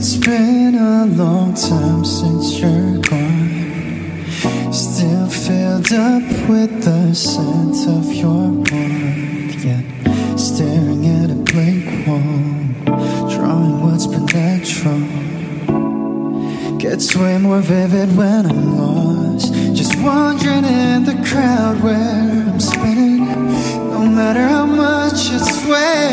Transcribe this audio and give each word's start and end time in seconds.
It's 0.00 0.16
been 0.16 0.76
a 0.76 1.06
long 1.06 1.54
time 1.54 2.04
since 2.04 2.60
you're 2.60 2.98
gone. 3.10 4.72
Still 4.72 5.26
filled 5.26 5.92
up 5.92 6.22
with 6.48 6.84
the 6.84 7.12
scent 7.12 7.88
of 7.96 8.06
your 8.14 8.46
warmth. 8.48 9.64
Yet 9.64 9.84
staring 10.38 11.04
at 11.04 11.30
a 11.30 11.34
blank 11.34 12.06
wall, 12.06 12.44
drawing 13.34 13.80
what's 13.82 14.06
been 14.06 14.26
natural. 14.26 15.02
Gets 16.78 17.16
way 17.16 17.36
more 17.38 17.60
vivid 17.60 18.16
when 18.16 18.46
I'm 18.46 18.78
lost. 18.78 19.52
Just 19.74 19.96
wandering 19.98 20.64
in 20.64 21.06
the 21.06 21.18
crowd 21.28 21.82
where 21.82 22.46
I'm 22.46 22.60
spinning. 22.60 23.26
No 23.90 24.06
matter 24.06 24.46
how 24.46 24.64
much 24.64 25.32
it 25.32 25.44
sways, 25.44 26.07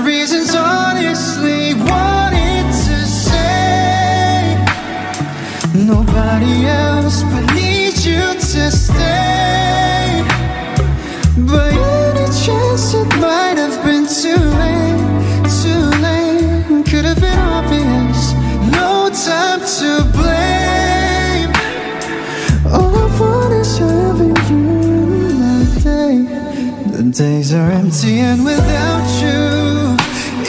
the 0.00 0.06
reasons, 0.06 0.54
honestly, 0.54 1.74
wanted 1.74 2.66
to 2.86 2.96
say. 3.06 4.56
Nobody 5.74 6.66
else 6.66 7.22
but 7.24 7.54
need 7.54 7.96
you 8.04 8.22
to 8.34 8.70
stay. 8.70 10.24
But 11.36 11.72
any 11.72 12.26
chance 12.44 12.94
it 12.94 13.10
might 13.18 13.56
have 13.64 13.78
been 13.84 14.06
too 14.06 14.42
late, 14.60 15.00
too 15.60 15.84
late. 16.06 16.86
Could 16.86 17.04
have 17.04 17.20
been 17.20 17.38
obvious, 17.38 18.32
no 18.78 19.10
time 19.26 19.60
to 19.78 19.90
blame. 20.16 21.50
All 22.72 22.94
I 22.96 23.06
want 23.18 23.52
is 23.54 23.78
having 23.78 24.36
you 24.48 24.64
in 25.28 25.38
my 25.40 25.64
day. 25.82 26.16
The 26.96 27.02
days 27.10 27.52
are 27.54 27.70
empty 27.70 28.18
and 28.20 28.44
without 28.44 29.06
you, 29.22 29.39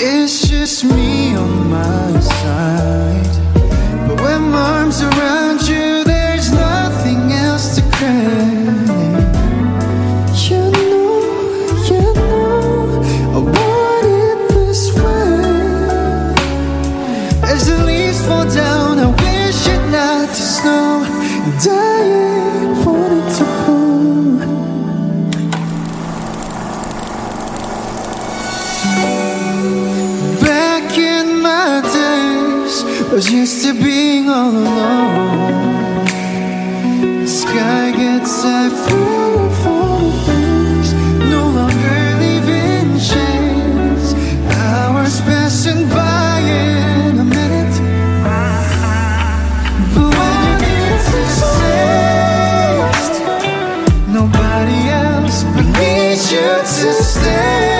it's 0.03 0.47
just 0.47 0.83
me 0.83 1.35
on 1.35 1.69
my 1.69 2.19
side. 2.19 3.35
But 4.07 4.19
when 4.19 4.49
my 4.49 4.79
arms 4.79 5.01
around 5.01 5.61
you, 5.67 6.03
there's 6.03 6.51
nothing 6.51 7.31
else 7.31 7.75
to 7.75 7.81
crave. 7.95 9.29
You 10.49 10.71
know, 10.71 11.21
you 11.87 12.01
know, 12.15 13.03
I 13.35 13.39
want 13.55 14.05
it 14.25 14.39
this 14.49 14.91
way. 14.97 16.33
As 17.43 17.67
the 17.67 17.77
leaves 17.85 18.25
fall 18.25 18.49
down, 18.49 18.97
I 18.97 19.07
wish 19.07 19.67
it 19.67 19.83
not 19.91 20.29
to 20.29 20.41
snow. 20.41 21.03
And 21.45 21.67
I 21.69 22.40
was 33.21 33.31
used 33.31 33.63
to 33.63 33.73
being 33.73 34.29
all 34.29 34.49
alone. 34.49 36.05
The 37.21 37.27
sky 37.27 37.91
gets 37.91 38.41
high 38.41 38.69
full 38.69 39.45
of 39.45 39.53
full 39.61 40.11
things, 40.25 40.93
no 41.35 41.43
longer 41.59 42.01
leaving 42.21 42.89
chains. 43.11 44.05
Hours 44.65 45.21
passing 45.21 45.87
by 45.89 46.39
in 46.39 47.19
a 47.19 47.27
minute, 47.37 47.75
but 49.93 50.09
when 50.17 50.37
you 50.43 50.53
need 50.65 50.99
to 51.09 51.21
nobody 54.17 54.79
else 54.89 55.43
but 55.53 55.67
needs 55.79 56.25
you 56.31 56.51
to 56.75 56.89
stay. 57.03 57.70